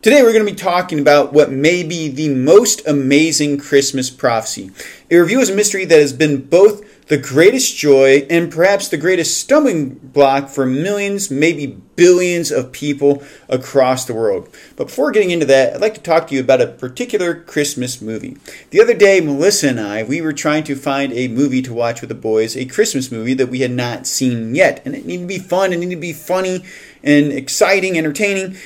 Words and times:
Today 0.00 0.22
we're 0.22 0.32
going 0.32 0.46
to 0.46 0.52
be 0.52 0.56
talking 0.56 1.00
about 1.00 1.32
what 1.32 1.50
may 1.50 1.82
be 1.82 2.06
the 2.06 2.28
most 2.28 2.86
amazing 2.86 3.58
Christmas 3.58 4.10
prophecy. 4.10 4.70
A 5.10 5.18
review 5.18 5.40
is 5.40 5.50
a 5.50 5.56
mystery 5.56 5.84
that 5.86 5.98
has 5.98 6.12
been 6.12 6.42
both 6.42 7.08
the 7.08 7.18
greatest 7.18 7.76
joy 7.76 8.24
and 8.30 8.52
perhaps 8.52 8.86
the 8.86 8.96
greatest 8.96 9.38
stumbling 9.38 9.94
block 9.94 10.50
for 10.50 10.64
millions, 10.64 11.32
maybe 11.32 11.66
billions 11.96 12.52
of 12.52 12.70
people 12.70 13.24
across 13.48 14.04
the 14.04 14.14
world. 14.14 14.48
But 14.76 14.86
before 14.86 15.10
getting 15.10 15.32
into 15.32 15.46
that, 15.46 15.74
I'd 15.74 15.80
like 15.80 15.94
to 15.94 16.00
talk 16.00 16.28
to 16.28 16.34
you 16.36 16.42
about 16.42 16.60
a 16.60 16.68
particular 16.68 17.34
Christmas 17.34 18.00
movie. 18.00 18.36
The 18.70 18.80
other 18.80 18.94
day, 18.94 19.20
Melissa 19.20 19.70
and 19.70 19.80
I, 19.80 20.04
we 20.04 20.20
were 20.20 20.32
trying 20.32 20.62
to 20.64 20.76
find 20.76 21.12
a 21.12 21.26
movie 21.26 21.62
to 21.62 21.74
watch 21.74 22.02
with 22.02 22.08
the 22.08 22.14
boys, 22.14 22.56
a 22.56 22.66
Christmas 22.66 23.10
movie 23.10 23.34
that 23.34 23.48
we 23.48 23.60
had 23.60 23.72
not 23.72 24.06
seen 24.06 24.54
yet. 24.54 24.80
And 24.84 24.94
it 24.94 25.06
needed 25.06 25.22
to 25.22 25.26
be 25.26 25.40
fun, 25.40 25.72
it 25.72 25.78
needed 25.80 25.96
to 25.96 26.00
be 26.00 26.12
funny 26.12 26.62
and 27.02 27.32
exciting, 27.32 27.98
entertaining. 27.98 28.56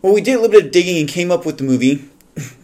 Well, 0.00 0.14
we 0.14 0.20
did 0.20 0.34
a 0.34 0.40
little 0.40 0.52
bit 0.52 0.66
of 0.66 0.70
digging 0.70 0.98
and 0.98 1.08
came 1.08 1.32
up 1.32 1.44
with 1.44 1.58
the 1.58 1.64
movie 1.64 2.08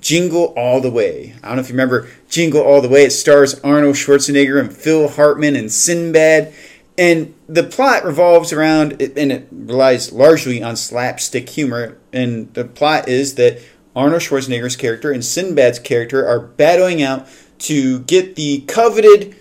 Jingle 0.00 0.54
All 0.56 0.80
the 0.80 0.90
Way. 0.90 1.34
I 1.42 1.48
don't 1.48 1.56
know 1.56 1.62
if 1.62 1.68
you 1.68 1.72
remember 1.72 2.08
Jingle 2.28 2.62
All 2.62 2.80
the 2.80 2.88
Way. 2.88 3.02
It 3.06 3.10
stars 3.10 3.58
Arnold 3.60 3.96
Schwarzenegger 3.96 4.60
and 4.60 4.72
Phil 4.72 5.08
Hartman 5.08 5.56
and 5.56 5.72
Sinbad. 5.72 6.54
And 6.96 7.34
the 7.48 7.64
plot 7.64 8.04
revolves 8.04 8.52
around, 8.52 9.02
and 9.02 9.32
it 9.32 9.48
relies 9.50 10.12
largely 10.12 10.62
on 10.62 10.76
slapstick 10.76 11.48
humor. 11.48 11.98
And 12.12 12.54
the 12.54 12.64
plot 12.64 13.08
is 13.08 13.34
that 13.34 13.60
Arnold 13.96 14.22
Schwarzenegger's 14.22 14.76
character 14.76 15.10
and 15.10 15.24
Sinbad's 15.24 15.80
character 15.80 16.24
are 16.24 16.38
battling 16.38 17.02
out 17.02 17.26
to 17.60 17.98
get 18.00 18.36
the 18.36 18.60
coveted, 18.68 19.34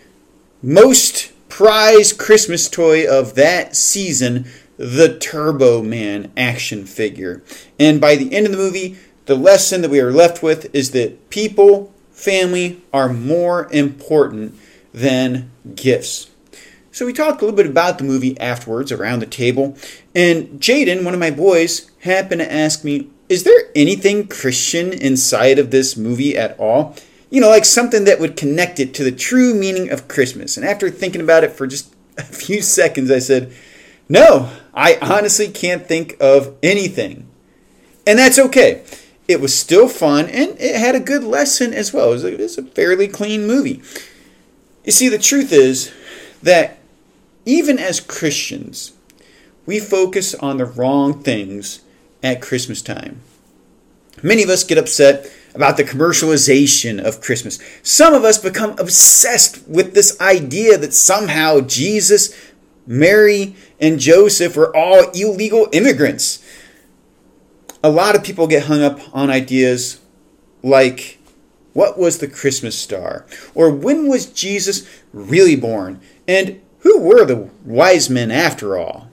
most 0.64 1.32
prized 1.48 2.18
Christmas 2.18 2.68
toy 2.68 3.08
of 3.08 3.36
that 3.36 3.76
season 3.76 4.48
the 4.78 5.18
Turbo 5.18 5.82
Man 5.82 6.32
action 6.36 6.86
figure. 6.86 7.44
And 7.80 8.02
by 8.02 8.16
the 8.16 8.34
end 8.34 8.46
of 8.46 8.52
the 8.52 8.58
movie, 8.58 8.98
the 9.26 9.36
lesson 9.36 9.82
that 9.82 9.92
we 9.92 10.00
are 10.00 10.12
left 10.12 10.44
with 10.44 10.74
is 10.76 10.92
that 10.92 11.30
people, 11.30 11.94
family 12.12 12.82
are 12.92 13.12
more 13.12 13.68
important 13.72 14.56
than 14.94 15.52
gifts. 15.76 16.30
So 16.92 17.08
we 17.08 17.14
talked 17.14 17.42
a 17.42 17.46
little 17.46 17.58
bit 17.58 17.66
about 17.66 17.98
the 17.98 18.04
movie 18.04 18.40
afterwards 18.40 18.92
around 18.92 19.20
the 19.20 19.26
table, 19.26 19.76
and 20.14 20.60
Jaden, 20.60 21.04
one 21.04 21.16
of 21.16 21.20
my 21.20 21.32
boys, 21.32 21.90
happened 22.02 22.42
to 22.42 22.54
ask 22.54 22.84
me, 22.84 23.10
Is 23.30 23.44
there 23.44 23.72
anything 23.76 24.28
Christian 24.28 24.94
inside 24.94 25.58
of 25.58 25.72
this 25.72 25.98
movie 25.98 26.38
at 26.38 26.58
all? 26.60 26.96
You 27.32 27.42
know, 27.42 27.50
like 27.50 27.66
something 27.66 28.04
that 28.04 28.20
would 28.20 28.38
connect 28.38 28.80
it 28.80 28.94
to 28.94 29.04
the 29.04 29.12
true 29.12 29.56
meaning 29.56 29.90
of 29.90 30.08
Christmas. 30.08 30.56
And 30.56 30.64
after 30.64 30.92
thinking 30.92 31.22
about 31.22 31.44
it 31.44 31.52
for 31.52 31.66
just 31.66 31.92
a 32.20 32.24
few 32.24 32.62
seconds, 32.62 33.10
I 33.10 33.20
said, 33.20 33.52
No, 34.14 34.52
I 34.76 35.00
honestly 35.02 35.50
can't 35.50 35.88
think 35.88 36.16
of 36.22 36.56
anything. 36.62 37.28
And 38.06 38.20
that's 38.20 38.38
okay. 38.38 38.84
It 39.28 39.42
was 39.42 39.58
still 39.58 39.88
fun 39.88 40.28
and 40.28 40.56
it 40.60 40.76
had 40.76 40.94
a 40.94 41.00
good 41.00 41.24
lesson 41.24 41.74
as 41.74 41.92
well. 41.92 42.10
It 42.10 42.14
was 42.14 42.24
a, 42.24 42.34
it 42.34 42.40
was 42.40 42.58
a 42.60 42.64
fairly 42.64 43.08
clean 43.08 43.48
movie. 43.48 43.82
You 44.86 44.92
see, 44.92 45.10
the 45.10 45.18
truth 45.18 45.52
is 45.52 45.92
that 46.44 46.78
even 47.48 47.80
as 47.80 48.00
Christians, 48.00 48.94
we 49.66 49.80
focus 49.80 50.36
on 50.36 50.58
the 50.58 50.66
wrong 50.66 51.24
things 51.24 51.82
at 52.22 52.40
Christmas 52.40 52.84
time. 52.84 53.20
Many 54.22 54.44
of 54.44 54.50
us 54.50 54.64
get 54.64 54.78
upset 54.78 55.28
about 55.56 55.78
the 55.78 55.84
commercialization 55.84 57.04
of 57.04 57.20
Christmas. 57.20 57.58
Some 57.82 58.14
of 58.14 58.24
us 58.24 58.38
become 58.38 58.78
obsessed 58.78 59.68
with 59.68 59.96
this 59.96 60.20
idea 60.22 60.78
that 60.78 60.94
somehow 60.94 61.62
Jesus 61.62 62.36
Mary 62.86 63.56
and 63.80 64.00
Joseph 64.00 64.56
were 64.56 64.76
all 64.76 65.10
illegal 65.12 65.68
immigrants. 65.72 66.44
A 67.84 67.90
lot 67.90 68.16
of 68.16 68.24
people 68.24 68.48
get 68.48 68.64
hung 68.64 68.82
up 68.82 69.00
on 69.14 69.30
ideas 69.30 70.00
like 70.62 71.20
what 71.74 71.98
was 71.98 72.20
the 72.20 72.28
Christmas 72.28 72.78
star? 72.78 73.26
Or 73.56 73.70
when 73.72 74.08
was 74.08 74.28
Jesus 74.28 74.88
really 75.12 75.56
born? 75.56 76.00
And 76.28 76.62
who 76.80 77.00
were 77.00 77.26
the 77.26 77.50
wise 77.66 78.10
men 78.10 78.32
after 78.32 78.78
all? 78.78 79.10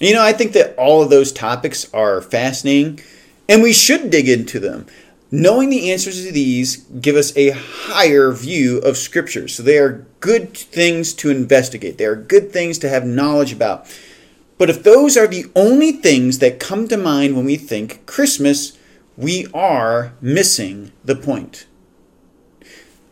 You 0.00 0.14
know, 0.14 0.22
I 0.22 0.32
think 0.32 0.52
that 0.52 0.76
all 0.76 1.02
of 1.02 1.10
those 1.10 1.32
topics 1.32 1.92
are 1.94 2.20
fascinating 2.20 3.00
and 3.48 3.62
we 3.62 3.72
should 3.72 4.10
dig 4.10 4.28
into 4.28 4.58
them. 4.58 4.86
Knowing 5.30 5.70
the 5.70 5.90
answers 5.90 6.24
to 6.24 6.30
these 6.30 6.76
give 7.00 7.16
us 7.16 7.36
a 7.36 7.50
higher 7.50 8.30
view 8.30 8.78
of 8.78 8.96
Scripture. 8.96 9.48
So 9.48 9.62
they 9.62 9.78
are 9.78 10.06
good 10.20 10.56
things 10.56 11.12
to 11.14 11.30
investigate. 11.30 11.98
They 11.98 12.04
are 12.04 12.14
good 12.14 12.52
things 12.52 12.78
to 12.78 12.88
have 12.88 13.04
knowledge 13.04 13.52
about. 13.52 13.86
But 14.58 14.70
if 14.70 14.82
those 14.82 15.16
are 15.16 15.26
the 15.26 15.46
only 15.56 15.92
things 15.92 16.38
that 16.38 16.60
come 16.60 16.86
to 16.88 16.96
mind 16.96 17.36
when 17.36 17.44
we 17.44 17.56
think 17.56 18.06
Christmas, 18.06 18.78
we 19.16 19.46
are 19.52 20.12
missing 20.20 20.92
the 21.04 21.16
point. 21.16 21.66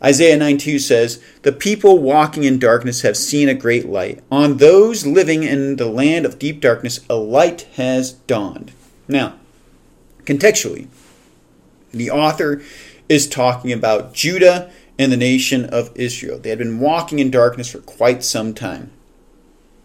Isaiah 0.02 0.36
9:2 0.36 0.80
says, 0.80 1.22
The 1.42 1.52
people 1.52 1.98
walking 1.98 2.42
in 2.44 2.58
darkness 2.58 3.02
have 3.02 3.16
seen 3.16 3.48
a 3.48 3.54
great 3.54 3.88
light. 3.88 4.20
On 4.30 4.56
those 4.56 5.06
living 5.06 5.44
in 5.44 5.76
the 5.76 5.86
land 5.86 6.26
of 6.26 6.38
deep 6.38 6.60
darkness, 6.60 7.00
a 7.08 7.14
light 7.14 7.66
has 7.74 8.12
dawned. 8.12 8.72
Now, 9.06 9.34
contextually, 10.24 10.88
the 11.92 12.10
author 12.10 12.62
is 13.08 13.28
talking 13.28 13.72
about 13.72 14.14
Judah 14.14 14.70
and 14.98 15.12
the 15.12 15.16
nation 15.16 15.64
of 15.66 15.90
Israel. 15.94 16.38
They 16.38 16.50
had 16.50 16.58
been 16.58 16.80
walking 16.80 17.18
in 17.18 17.30
darkness 17.30 17.70
for 17.70 17.80
quite 17.80 18.22
some 18.22 18.54
time. 18.54 18.90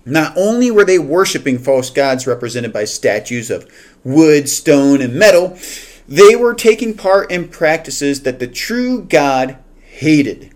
Not 0.05 0.37
only 0.37 0.71
were 0.71 0.85
they 0.85 0.99
worshiping 0.99 1.59
false 1.59 1.89
gods 1.89 2.25
represented 2.25 2.71
by 2.71 2.85
statues 2.85 3.51
of 3.51 3.69
wood, 4.03 4.47
stone, 4.47 5.01
and 5.01 5.15
metal, 5.15 5.57
they 6.07 6.35
were 6.35 6.53
taking 6.53 6.95
part 6.95 7.29
in 7.29 7.49
practices 7.49 8.21
that 8.21 8.39
the 8.39 8.47
true 8.47 9.03
God 9.03 9.57
hated. 9.81 10.53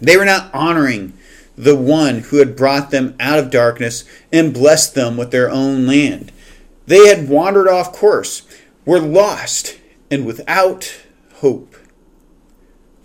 They 0.00 0.16
were 0.16 0.24
not 0.24 0.54
honoring 0.54 1.14
the 1.56 1.76
one 1.76 2.20
who 2.20 2.36
had 2.38 2.56
brought 2.56 2.90
them 2.90 3.16
out 3.18 3.38
of 3.38 3.50
darkness 3.50 4.04
and 4.32 4.54
blessed 4.54 4.94
them 4.94 5.16
with 5.16 5.32
their 5.32 5.50
own 5.50 5.86
land. 5.86 6.30
They 6.86 7.08
had 7.08 7.28
wandered 7.28 7.68
off 7.68 7.92
course, 7.92 8.42
were 8.84 9.00
lost, 9.00 9.78
and 10.12 10.26
without 10.26 10.94
hope. 11.36 11.74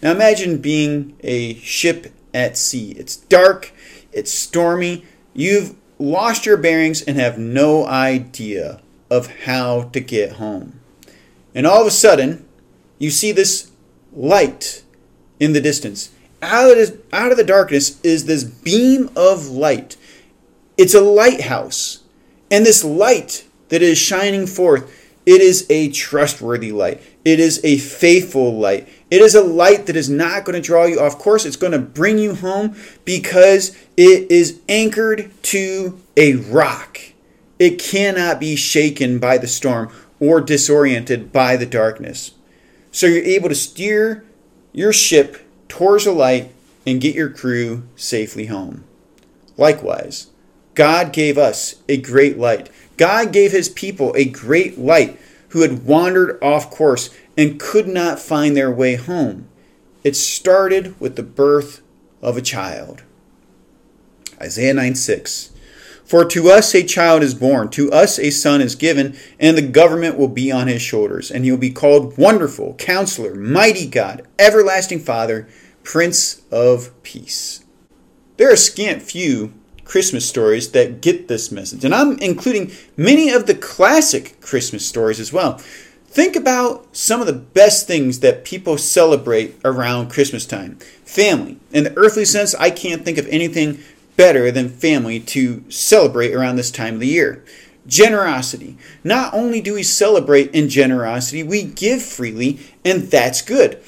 Now 0.04 0.12
imagine 0.12 0.58
being 0.58 1.18
a 1.22 1.56
ship 1.56 2.14
at 2.34 2.58
sea. 2.58 2.92
It's 2.92 3.16
dark, 3.16 3.72
it's 4.12 4.32
stormy, 4.32 5.06
you've 5.34 5.76
lost 5.98 6.46
your 6.46 6.58
bearings 6.58 7.02
and 7.02 7.18
have 7.18 7.40
no 7.40 7.88
idea 7.88 8.82
of 9.10 9.28
how 9.46 9.84
to 9.84 10.02
get 10.02 10.34
home. 10.34 10.82
And 11.56 11.66
all 11.66 11.80
of 11.80 11.88
a 11.88 11.92
sudden, 11.92 12.46
you 13.00 13.10
see 13.10 13.32
this 13.32 13.72
light 14.12 14.84
in 15.40 15.54
the 15.54 15.62
distance. 15.62 16.12
Out 16.42 16.78
of, 16.78 17.02
out 17.14 17.32
of 17.32 17.38
the 17.38 17.44
darkness 17.46 18.02
is 18.02 18.26
this 18.26 18.44
beam 18.44 19.10
of 19.16 19.48
light. 19.48 19.96
It's 20.78 20.94
a 20.94 21.02
lighthouse. 21.02 22.04
And 22.52 22.66
this 22.66 22.84
light 22.84 23.48
that 23.70 23.82
is 23.82 23.98
shining 23.98 24.46
forth 24.46 24.97
it 25.28 25.42
is 25.42 25.68
a 25.70 25.92
trustworthy 25.92 26.72
light. 26.72 27.04
It 27.26 27.42
is 27.42 27.60
a 27.62 27.80
faithful 27.80 28.58
light. 28.58 28.88
It 29.12 29.22
is 29.22 29.36
a 29.36 29.44
light 29.44 29.86
that 29.88 29.98
is 29.98 30.10
not 30.10 30.46
going 30.46 30.56
to 30.60 30.66
draw 30.66 30.86
you 30.86 31.02
off 31.02 31.20
course. 31.20 31.46
It's 31.46 31.58
going 31.58 31.74
to 31.74 31.80
bring 31.80 32.18
you 32.18 32.34
home 32.34 32.78
because 33.04 33.78
it 33.98 34.32
is 34.32 34.62
anchored 34.70 35.30
to 35.44 36.00
a 36.16 36.36
rock. 36.36 37.02
It 37.60 37.78
cannot 37.78 38.40
be 38.40 38.56
shaken 38.56 39.20
by 39.20 39.38
the 39.38 39.50
storm 39.50 39.92
or 40.22 40.40
disoriented 40.40 41.34
by 41.34 41.58
the 41.58 41.66
darkness. 41.66 42.32
So 42.94 43.06
you're 43.06 43.22
able 43.22 43.50
to 43.50 43.56
steer 43.56 44.24
your 44.72 44.94
ship 44.94 45.46
towards 45.68 46.06
the 46.06 46.14
light 46.14 46.54
and 46.86 47.02
get 47.02 47.16
your 47.16 47.30
crew 47.30 47.84
safely 47.98 48.46
home. 48.46 48.86
Likewise, 49.58 50.28
God 50.78 51.12
gave 51.12 51.40
us 51.40 51.82
a 51.90 51.98
great 51.98 52.38
light. 52.38 52.70
God 52.98 53.34
gave 53.34 53.52
his 53.52 53.68
people 53.68 54.14
a 54.16 54.26
great 54.26 54.78
light 54.78 55.20
who 55.50 55.64
had 55.64 55.88
wandered 55.88 56.38
off 56.40 56.70
course 56.70 57.10
and 57.36 57.60
could 57.60 57.88
not 57.88 58.20
find 58.20 58.56
their 58.56 58.70
way 58.70 58.94
home. 58.94 59.48
It 60.04 60.16
started 60.16 60.94
with 61.00 61.16
the 61.16 61.24
birth 61.24 61.82
of 62.22 62.38
a 62.38 62.44
child. 62.44 63.02
Isaiah 64.40 64.76
9 64.76 64.94
6. 64.94 65.50
For 66.06 66.24
to 66.26 66.52
us 66.52 66.76
a 66.76 66.84
child 66.84 67.24
is 67.24 67.34
born, 67.34 67.70
to 67.70 67.92
us 67.92 68.20
a 68.20 68.30
son 68.30 68.62
is 68.62 68.76
given, 68.76 69.18
and 69.40 69.58
the 69.58 69.64
government 69.64 70.16
will 70.16 70.28
be 70.28 70.52
on 70.52 70.68
his 70.68 70.84
shoulders, 70.84 71.32
and 71.32 71.44
he 71.44 71.50
will 71.50 71.58
be 71.58 71.72
called 71.72 72.20
Wonderful, 72.20 72.76
Counselor, 72.76 73.34
Mighty 73.34 73.88
God, 73.88 74.28
Everlasting 74.38 75.00
Father, 75.00 75.48
Prince 75.82 76.44
of 76.52 76.92
Peace. 77.02 77.66
There 78.38 78.54
are 78.54 78.56
scant 78.56 79.02
few 79.02 79.54
Christmas 79.88 80.28
stories 80.28 80.72
that 80.72 81.02
get 81.02 81.28
this 81.28 81.52
message. 81.52 81.86
And 81.86 81.96
I'm 81.96 82.20
including 82.20 82.72
many 82.98 83.32
of 83.32 83.48
the 83.48 83.56
classic 83.56 84.40
Christmas 84.42 84.86
stories 84.86 85.20
as 85.20 85.32
well. 85.32 85.58
Think 86.08 86.36
about 86.36 86.96
some 86.96 87.22
of 87.22 87.28
the 87.28 87.34
best 87.34 87.88
things 87.88 88.20
that 88.20 88.44
people 88.44 88.78
celebrate 88.78 89.56
around 89.64 90.10
Christmas 90.10 90.46
time. 90.46 90.78
Family. 91.06 91.58
In 91.72 91.86
the 91.86 91.98
earthly 91.98 92.26
sense, 92.26 92.54
I 92.56 92.70
can't 92.70 93.06
think 93.06 93.18
of 93.18 93.28
anything 93.28 93.80
better 94.18 94.52
than 94.52 94.68
family 94.68 95.20
to 95.22 95.64
celebrate 95.70 96.34
around 96.34 96.58
this 96.58 96.72
time 96.72 96.96
of 96.96 97.00
the 97.00 97.08
year. 97.08 97.46
Generosity. 97.86 98.78
Not 99.04 99.34
only 99.34 99.62
do 99.62 99.74
we 99.74 99.84
celebrate 99.84 100.54
in 100.54 100.68
generosity, 100.68 101.44
we 101.44 101.64
give 101.64 102.02
freely, 102.02 102.60
and 102.84 103.04
that's 103.04 103.42
good. 103.42 103.80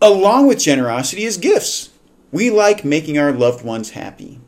Along 0.00 0.46
with 0.46 0.58
generosity 0.60 1.24
is 1.24 1.36
gifts. 1.36 1.90
We 2.32 2.50
like 2.50 2.84
making 2.84 3.18
our 3.18 3.32
loved 3.32 3.64
ones 3.64 3.90
happy. 3.90 4.40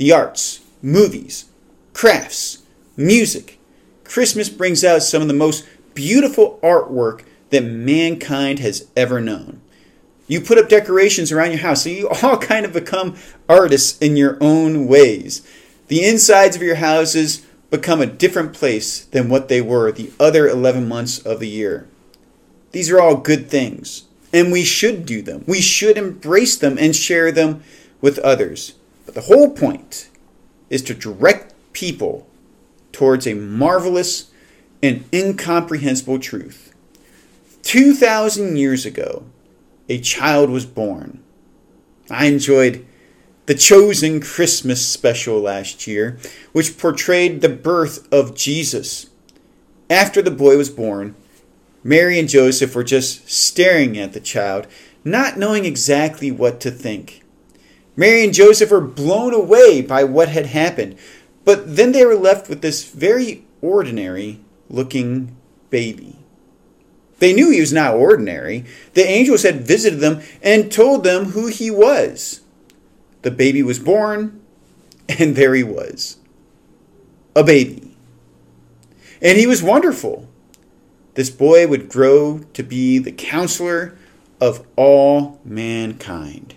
The 0.00 0.12
arts, 0.12 0.60
movies, 0.80 1.44
crafts, 1.92 2.62
music. 2.96 3.58
Christmas 4.02 4.48
brings 4.48 4.82
out 4.82 5.02
some 5.02 5.20
of 5.20 5.28
the 5.28 5.34
most 5.34 5.68
beautiful 5.92 6.58
artwork 6.62 7.24
that 7.50 7.64
mankind 7.64 8.60
has 8.60 8.88
ever 8.96 9.20
known. 9.20 9.60
You 10.26 10.40
put 10.40 10.56
up 10.56 10.70
decorations 10.70 11.30
around 11.30 11.50
your 11.50 11.60
house, 11.60 11.82
so 11.82 11.90
you 11.90 12.08
all 12.08 12.38
kind 12.38 12.64
of 12.64 12.72
become 12.72 13.14
artists 13.46 13.98
in 13.98 14.16
your 14.16 14.38
own 14.40 14.86
ways. 14.86 15.46
The 15.88 16.02
insides 16.02 16.56
of 16.56 16.62
your 16.62 16.76
houses 16.76 17.44
become 17.68 18.00
a 18.00 18.06
different 18.06 18.54
place 18.54 19.04
than 19.04 19.28
what 19.28 19.48
they 19.48 19.60
were 19.60 19.92
the 19.92 20.12
other 20.18 20.48
11 20.48 20.88
months 20.88 21.18
of 21.18 21.40
the 21.40 21.48
year. 21.48 21.86
These 22.72 22.90
are 22.90 23.02
all 23.02 23.16
good 23.16 23.50
things, 23.50 24.04
and 24.32 24.50
we 24.50 24.64
should 24.64 25.04
do 25.04 25.20
them. 25.20 25.44
We 25.46 25.60
should 25.60 25.98
embrace 25.98 26.56
them 26.56 26.78
and 26.78 26.96
share 26.96 27.30
them 27.30 27.62
with 28.00 28.18
others. 28.20 28.76
But 29.10 29.26
the 29.26 29.34
whole 29.34 29.50
point 29.50 30.08
is 30.68 30.82
to 30.82 30.94
direct 30.94 31.52
people 31.72 32.28
towards 32.92 33.26
a 33.26 33.34
marvelous 33.34 34.30
and 34.84 35.04
incomprehensible 35.12 36.20
truth. 36.20 36.72
2,000 37.64 38.56
years 38.56 38.86
ago, 38.86 39.24
a 39.88 39.98
child 39.98 40.48
was 40.48 40.64
born. 40.64 41.20
I 42.08 42.26
enjoyed 42.26 42.86
the 43.46 43.56
Chosen 43.56 44.20
Christmas 44.20 44.86
special 44.86 45.40
last 45.40 45.88
year, 45.88 46.16
which 46.52 46.78
portrayed 46.78 47.40
the 47.40 47.48
birth 47.48 48.06
of 48.12 48.36
Jesus. 48.36 49.10
After 49.90 50.22
the 50.22 50.30
boy 50.30 50.56
was 50.56 50.70
born, 50.70 51.16
Mary 51.82 52.16
and 52.16 52.28
Joseph 52.28 52.76
were 52.76 52.84
just 52.84 53.28
staring 53.28 53.98
at 53.98 54.12
the 54.12 54.20
child, 54.20 54.68
not 55.02 55.36
knowing 55.36 55.64
exactly 55.64 56.30
what 56.30 56.60
to 56.60 56.70
think. 56.70 57.19
Mary 57.96 58.24
and 58.24 58.34
Joseph 58.34 58.70
were 58.70 58.80
blown 58.80 59.34
away 59.34 59.82
by 59.82 60.04
what 60.04 60.28
had 60.28 60.46
happened, 60.46 60.96
but 61.44 61.76
then 61.76 61.92
they 61.92 62.04
were 62.04 62.14
left 62.14 62.48
with 62.48 62.62
this 62.62 62.84
very 62.84 63.44
ordinary 63.60 64.40
looking 64.68 65.36
baby. 65.70 66.16
They 67.18 67.34
knew 67.34 67.50
he 67.50 67.60
was 67.60 67.72
not 67.72 67.94
ordinary. 67.94 68.64
The 68.94 69.06
angels 69.06 69.42
had 69.42 69.66
visited 69.66 70.00
them 70.00 70.22
and 70.42 70.72
told 70.72 71.04
them 71.04 71.26
who 71.26 71.48
he 71.48 71.70
was. 71.70 72.40
The 73.22 73.30
baby 73.30 73.62
was 73.62 73.78
born, 73.78 74.40
and 75.08 75.36
there 75.36 75.54
he 75.54 75.62
was. 75.62 76.16
A 77.36 77.44
baby. 77.44 77.94
And 79.20 79.38
he 79.38 79.46
was 79.46 79.62
wonderful. 79.62 80.28
This 81.14 81.30
boy 81.30 81.66
would 81.66 81.88
grow 81.88 82.40
to 82.54 82.62
be 82.62 82.98
the 82.98 83.12
counselor 83.12 83.98
of 84.40 84.66
all 84.76 85.40
mankind. 85.44 86.54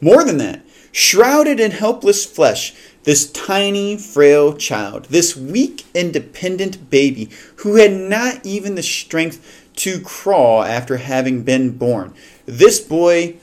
More 0.00 0.24
than 0.24 0.38
that, 0.38 0.64
shrouded 0.92 1.60
in 1.60 1.72
helpless 1.72 2.24
flesh, 2.24 2.74
this 3.04 3.30
tiny, 3.32 3.96
frail 3.96 4.54
child, 4.54 5.06
this 5.06 5.36
weak, 5.36 5.84
independent 5.94 6.90
baby 6.90 7.30
who 7.56 7.76
had 7.76 7.92
not 7.92 8.44
even 8.44 8.74
the 8.74 8.82
strength 8.82 9.66
to 9.76 10.00
crawl 10.00 10.62
after 10.62 10.98
having 10.98 11.42
been 11.42 11.76
born. 11.76 12.12
This 12.46 12.80
boy 12.80 13.36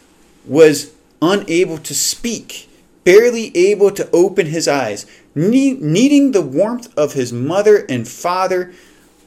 was 0.45 0.93
unable 1.21 1.77
to 1.79 1.93
speak, 1.95 2.69
barely 3.03 3.55
able 3.55 3.91
to 3.91 4.09
open 4.11 4.47
his 4.47 4.67
eyes, 4.67 5.05
needing 5.33 6.31
the 6.31 6.41
warmth 6.41 6.95
of 6.97 7.13
his 7.13 7.33
mother 7.33 7.85
and 7.89 8.07
father 8.07 8.73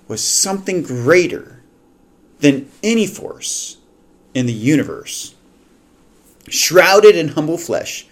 was 0.06 0.22
something 0.22 0.82
greater 0.82 1.60
than 2.40 2.70
any 2.82 3.06
force 3.06 3.78
in 4.34 4.46
the 4.46 4.52
universe. 4.52 5.34
Shrouded 6.48 7.16
in 7.16 7.28
humble 7.28 7.58
flesh 7.58 8.06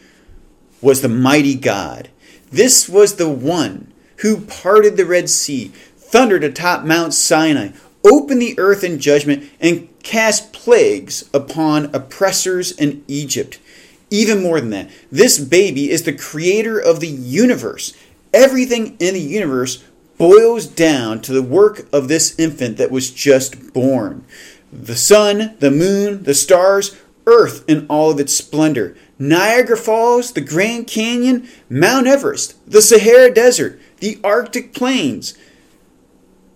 was 0.81 1.03
the 1.03 1.09
mighty 1.09 1.55
God. 1.55 2.09
This 2.51 2.89
was 2.89 3.17
the 3.17 3.29
one 3.29 3.93
who 4.19 4.41
parted 4.41 4.97
the 4.97 5.05
Red 5.05 5.29
Sea, 5.29 5.73
thundered 5.97 6.45
atop 6.45 6.85
Mount 6.85 7.13
Sinai, 7.13 7.71
opened 8.05 8.41
the 8.41 8.59
earth 8.59 8.85
in 8.85 9.01
judgment, 9.01 9.51
and 9.61 9.89
cast 10.03 10.53
plagues 10.53 11.29
upon 11.35 11.95
oppressors 11.95 12.73
in 12.73 13.05
Egypt. 13.09 13.59
Even 14.11 14.43
more 14.43 14.61
than 14.61 14.71
that, 14.71 14.91
this 15.11 15.39
baby 15.39 15.91
is 15.91 16.05
the 16.05 16.13
creator 16.13 16.79
of 16.79 17.01
the 17.01 17.09
universe. 17.09 17.93
Everything 18.33 18.97
in 19.01 19.15
the 19.15 19.21
universe 19.21 19.83
boils 20.17 20.67
down 20.67 21.21
to 21.23 21.33
the 21.33 21.43
work 21.43 21.87
of 21.93 22.09
this 22.09 22.39
infant 22.39 22.77
that 22.77 22.91
was 22.91 23.11
just 23.11 23.73
born. 23.73 24.25
The 24.73 24.97
sun, 24.97 25.57
the 25.59 25.71
moon, 25.71 26.23
the 26.23 26.35
stars, 26.35 26.97
earth 27.27 27.65
in 27.69 27.87
all 27.89 28.11
of 28.11 28.21
its 28.21 28.35
splendor. 28.35 28.97
Niagara 29.19 29.77
Falls, 29.77 30.33
the 30.33 30.41
Grand 30.41 30.87
Canyon, 30.87 31.49
Mount 31.69 32.07
Everest, 32.07 32.55
the 32.71 32.83
Sahara 32.83 33.33
Desert, 33.33 33.81
the 33.99 34.19
Arctic 34.23 34.75
Plains, 34.75 35.35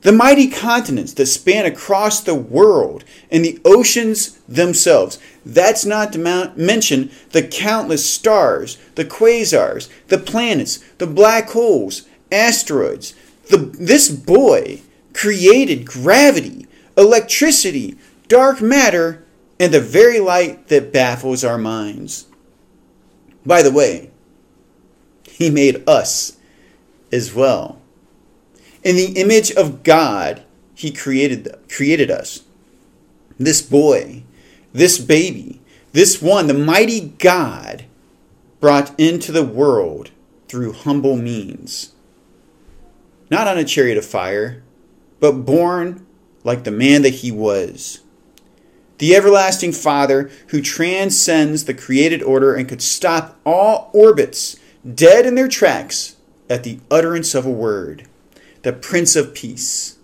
the 0.03 0.13
mighty 0.13 0.49
continents 0.49 1.13
that 1.15 1.27
span 1.27 1.67
across 1.67 2.21
the 2.21 2.35
world 2.35 3.05
and 3.31 3.45
the 3.45 3.61
oceans 3.65 4.39
themselves. 4.49 5.19
That's 5.45 5.85
not 5.85 6.13
to 6.13 6.53
mention 6.57 7.11
the 7.31 7.43
countless 7.43 8.09
stars, 8.09 8.79
the 8.95 9.05
quasars, 9.05 9.89
the 10.09 10.19
planets, 10.19 10.79
the 10.99 11.07
black 11.07 11.51
holes, 11.51 12.07
asteroids. 12.33 13.15
The, 13.51 13.59
this 13.59 14.09
boy 14.09 14.81
created 15.13 15.85
gravity, 15.85 16.67
electricity, 16.97 17.97
dark 18.29 18.63
matter, 18.63 19.25
and 19.61 19.75
the 19.75 19.81
very 19.81 20.19
light 20.19 20.69
that 20.69 20.91
baffles 20.91 21.45
our 21.45 21.59
minds. 21.59 22.27
By 23.45 23.63
the 23.63 23.71
way, 23.71 24.11
he 25.29 25.51
made 25.51 25.87
us 25.87 26.39
as 27.13 27.35
well. 27.35 27.79
In 28.83 28.97
the 28.97 29.21
image 29.21 29.53
of 29.53 29.83
God, 29.83 30.43
he 30.75 30.91
created, 30.91 31.55
created 31.69 32.11
us. 32.11 32.43
This 33.39 33.61
boy, 33.61 34.23
this 34.73 34.99
baby, 34.99 35.61
this 35.93 36.23
one, 36.23 36.47
the 36.47 36.55
mighty 36.55 37.01
God, 37.19 37.85
brought 38.61 38.99
into 38.99 39.31
the 39.31 39.45
world 39.45 40.11
through 40.49 40.73
humble 40.73 41.17
means. 41.17 41.93
Not 43.31 43.47
on 43.47 43.59
a 43.59 43.65
chariot 43.65 43.99
of 43.99 44.07
fire, 44.07 44.63
but 45.21 45.45
born 45.45 46.07
like 46.45 46.65
the 46.65 46.71
man 46.71 47.03
that 47.03 47.17
he 47.17 47.31
was. 47.31 48.01
The 49.01 49.17
everlasting 49.17 49.73
Father 49.73 50.31
who 50.49 50.61
transcends 50.61 51.65
the 51.65 51.73
created 51.73 52.23
order 52.23 52.55
and 52.55 52.69
could 52.69 52.83
stop 52.83 53.41
all 53.47 53.91
orbits 53.95 54.57
dead 54.95 55.25
in 55.25 55.37
their 55.37 55.49
tracks 55.49 56.17
at 56.51 56.65
the 56.65 56.81
utterance 56.91 57.35
of 57.35 57.47
a 57.47 57.51
word 57.51 58.07
the 58.61 58.75
Prince 58.75 59.17
of 59.17 59.33
Peace. 59.33 59.97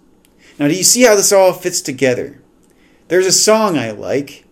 Now, 0.58 0.68
do 0.68 0.74
you 0.74 0.82
see 0.82 1.02
how 1.02 1.14
this 1.14 1.30
all 1.30 1.52
fits 1.52 1.82
together? 1.82 2.40
There's 3.08 3.26
a 3.26 3.32
song 3.32 3.76
I 3.76 3.90
like, 3.90 4.46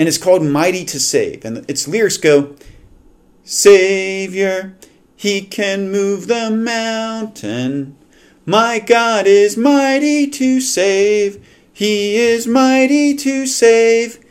and 0.00 0.08
it's 0.08 0.18
called 0.18 0.42
Mighty 0.42 0.84
to 0.86 0.98
Save. 0.98 1.44
And 1.44 1.58
its 1.70 1.86
lyrics 1.86 2.16
go 2.16 2.56
Savior, 3.44 4.74
he 5.14 5.42
can 5.42 5.92
move 5.92 6.26
the 6.26 6.50
mountain. 6.50 7.96
My 8.44 8.80
God 8.80 9.28
is 9.28 9.56
mighty 9.56 10.26
to 10.26 10.60
save. 10.60 11.46
He 11.80 12.16
is 12.16 12.46
mighty 12.46 13.14
to 13.14 13.46
save. 13.46 14.22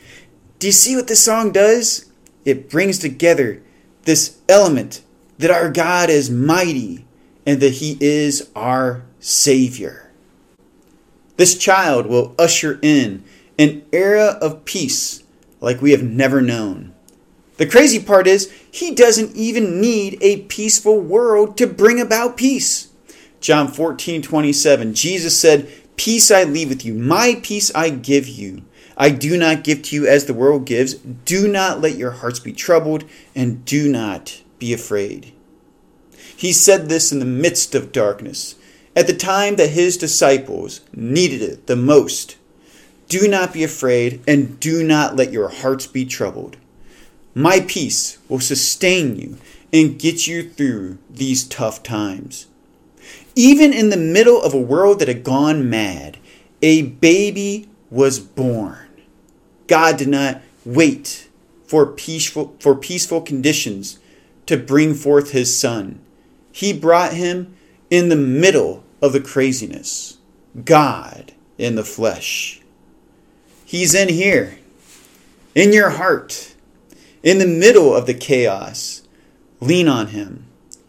Do 0.60 0.68
you 0.68 0.72
see 0.72 0.96
what 0.96 1.08
this 1.08 1.26
song 1.26 1.52
does? 1.52 2.06
It 2.46 2.70
brings 2.70 3.00
together 3.00 3.64
this 4.04 4.38
element 4.48 5.02
that 5.40 5.50
our 5.50 5.72
God 5.72 6.12
is 6.12 6.30
mighty 6.30 7.08
and 7.48 7.60
that 7.60 7.74
he 7.74 7.98
is 8.00 8.52
our 8.56 9.04
Savior. 9.20 10.12
This 11.38 11.58
child 11.58 12.06
will 12.06 12.36
usher 12.38 12.78
in 12.84 13.24
an 13.58 13.84
era 13.92 14.38
of 14.40 14.64
peace 14.64 15.24
like 15.60 15.82
we 15.82 15.90
have 15.90 16.04
never 16.04 16.42
known. 16.42 16.94
The 17.58 17.66
crazy 17.66 18.00
part 18.00 18.28
is, 18.28 18.54
he 18.70 18.94
doesn't 18.94 19.36
even 19.36 19.82
need 19.82 20.20
a 20.22 20.42
peaceful 20.44 21.00
world 21.00 21.58
to 21.58 21.66
bring 21.66 22.00
about 22.00 22.38
peace. 22.38 22.90
John 23.42 23.70
14, 23.70 24.22
27, 24.22 24.94
Jesus 24.94 25.40
said, 25.40 25.68
Peace 26.00 26.32
I 26.32 26.46
leave 26.46 26.70
with 26.70 26.86
you, 26.86 26.94
my 26.94 27.42
peace 27.44 27.76
I 27.76 27.90
give 27.90 28.26
you. 28.26 28.64
I 28.96 29.10
do 29.10 29.36
not 29.36 29.66
give 29.66 29.82
to 29.82 29.96
you 29.98 30.08
as 30.08 30.24
the 30.26 30.34
world 30.34 30.64
gives. 30.64 30.94
Do 30.94 31.46
not 31.46 31.82
let 31.82 31.98
your 31.98 32.12
hearts 32.12 32.40
be 32.40 32.54
troubled, 32.54 33.04
and 33.36 33.66
do 33.66 33.92
not 33.92 34.42
be 34.60 34.72
afraid. 34.72 35.34
He 36.38 36.54
said 36.54 36.88
this 36.88 37.12
in 37.12 37.20
the 37.20 37.26
midst 37.26 37.76
of 37.76 37.92
darkness, 37.92 38.56
at 38.96 39.08
the 39.08 39.14
time 39.14 39.58
that 39.58 39.72
his 39.72 39.98
disciples 39.98 40.80
needed 40.94 41.42
it 41.42 41.68
the 41.68 41.76
most. 41.76 42.38
Do 43.10 43.28
not 43.28 43.52
be 43.52 43.66
afraid, 43.66 44.22
and 44.26 44.58
do 44.58 44.82
not 44.86 45.18
let 45.18 45.34
your 45.34 45.50
hearts 45.50 45.86
be 45.86 46.06
troubled. 46.06 46.56
My 47.36 47.60
peace 47.60 48.20
will 48.30 48.40
sustain 48.40 49.18
you 49.18 49.38
and 49.74 50.00
get 50.00 50.28
you 50.28 50.50
through 50.50 50.98
these 51.10 51.44
tough 51.44 51.84
times. 51.84 52.48
Even 53.36 53.74
in 53.74 53.90
the 53.90 53.98
middle 53.98 54.42
of 54.42 54.54
a 54.54 54.60
world 54.60 55.00
that 55.00 55.08
had 55.08 55.24
gone 55.24 55.70
mad, 55.70 56.18
a 56.62 56.84
baby 56.84 57.70
was 57.90 58.20
born. 58.20 58.88
God 59.68 59.98
did 59.98 60.10
not 60.10 60.42
wait 60.66 61.30
for 61.66 61.86
peaceful, 61.86 62.56
for 62.60 62.76
peaceful 62.76 63.22
conditions 63.22 64.00
to 64.46 64.58
bring 64.58 64.94
forth 64.94 65.32
his 65.32 65.56
son. 65.56 66.00
He 66.52 66.74
brought 66.74 67.14
him 67.14 67.56
in 67.90 68.10
the 68.10 68.16
middle 68.16 68.84
of 69.02 69.14
the 69.14 69.22
craziness. 69.22 70.18
God 70.66 71.34
in 71.58 71.76
the 71.76 71.84
flesh. 71.84 72.62
He's 73.66 73.94
in 73.94 74.10
here, 74.10 74.58
in 75.54 75.72
your 75.74 75.92
heart, 75.92 76.56
in 77.22 77.38
the 77.38 77.46
middle 77.46 77.96
of 77.96 78.08
the 78.08 78.14
chaos. 78.16 79.04
Lean 79.60 79.88
on 79.88 80.08
him. 80.08 80.46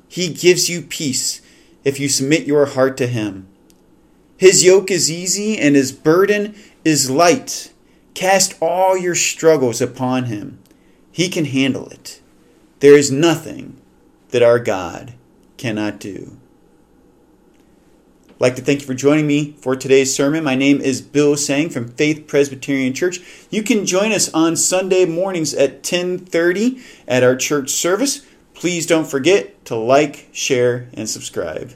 He 0.08 0.32
gives 0.32 0.70
you 0.70 0.80
peace 0.80 1.39
if 1.84 1.98
you 1.98 2.08
submit 2.08 2.46
your 2.46 2.66
heart 2.66 2.96
to 2.98 3.06
him. 3.06 3.46
His 4.36 4.64
yoke 4.64 4.90
is 4.90 5.10
easy 5.10 5.58
and 5.58 5.76
his 5.76 5.92
burden 5.92 6.54
is 6.84 7.10
light. 7.10 7.72
Cast 8.14 8.54
all 8.60 8.96
your 8.96 9.14
struggles 9.14 9.80
upon 9.80 10.24
him. 10.24 10.58
He 11.12 11.28
can 11.28 11.44
handle 11.44 11.88
it. 11.88 12.20
There 12.80 12.96
is 12.96 13.10
nothing 13.10 13.80
that 14.30 14.42
our 14.42 14.58
God 14.58 15.14
cannot 15.56 16.00
do. 16.00 16.38
I'd 18.30 18.40
like 18.40 18.56
to 18.56 18.62
thank 18.62 18.80
you 18.80 18.86
for 18.86 18.94
joining 18.94 19.26
me 19.26 19.54
for 19.60 19.76
today's 19.76 20.14
sermon. 20.14 20.42
My 20.42 20.54
name 20.54 20.80
is 20.80 21.02
Bill 21.02 21.36
Seng 21.36 21.68
from 21.68 21.88
Faith 21.88 22.26
Presbyterian 22.26 22.94
Church. 22.94 23.20
You 23.50 23.62
can 23.62 23.84
join 23.84 24.12
us 24.12 24.32
on 24.32 24.56
Sunday 24.56 25.04
mornings 25.04 25.52
at 25.52 25.82
10:30 25.82 26.80
at 27.06 27.22
our 27.22 27.36
church 27.36 27.68
service. 27.68 28.22
Please 28.60 28.84
don't 28.84 29.06
forget 29.06 29.64
to 29.64 29.74
like, 29.74 30.28
share, 30.32 30.90
and 30.92 31.08
subscribe. 31.08 31.72